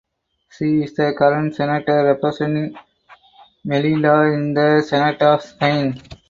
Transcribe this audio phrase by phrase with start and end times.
[0.49, 2.75] She is the current senator representing
[3.63, 6.01] Melilla in the senate of Spain.